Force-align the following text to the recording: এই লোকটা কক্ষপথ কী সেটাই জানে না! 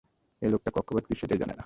এই 0.41 0.49
লোকটা 0.49 0.69
কক্ষপথ 0.71 1.03
কী 1.07 1.13
সেটাই 1.15 1.37
জানে 1.37 1.49
না! 1.49 1.59